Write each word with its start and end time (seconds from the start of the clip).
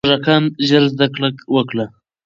هغه 0.03 0.07
موږکان 0.09 0.43
ژر 0.67 0.83
زده 0.93 1.07
کړه 1.13 1.29
وکړه. 1.55 1.85